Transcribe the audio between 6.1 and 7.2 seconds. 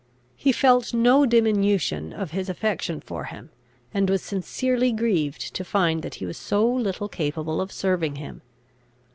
he was so little